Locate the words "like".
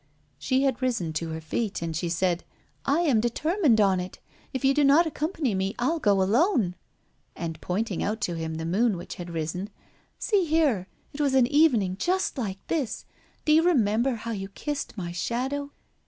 12.39-12.65